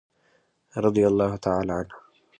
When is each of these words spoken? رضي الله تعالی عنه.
رضي 0.85 1.03
الله 1.09 1.31
تعالی 1.45 1.73
عنه. 1.79 1.95